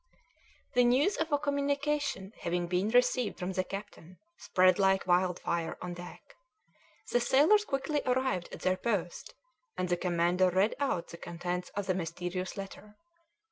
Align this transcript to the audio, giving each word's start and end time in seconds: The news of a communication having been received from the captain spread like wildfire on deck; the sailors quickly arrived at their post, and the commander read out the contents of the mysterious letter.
The 0.73 0.83
news 0.83 1.17
of 1.17 1.31
a 1.31 1.37
communication 1.37 2.33
having 2.39 2.65
been 2.65 2.89
received 2.89 3.37
from 3.37 3.51
the 3.51 3.63
captain 3.63 4.17
spread 4.35 4.79
like 4.79 5.05
wildfire 5.05 5.77
on 5.79 5.93
deck; 5.93 6.35
the 7.11 7.19
sailors 7.19 7.65
quickly 7.65 8.01
arrived 8.07 8.49
at 8.51 8.61
their 8.61 8.77
post, 8.77 9.35
and 9.77 9.89
the 9.89 9.97
commander 9.97 10.49
read 10.49 10.73
out 10.79 11.09
the 11.09 11.17
contents 11.17 11.69
of 11.75 11.85
the 11.85 11.93
mysterious 11.93 12.57
letter. 12.57 12.95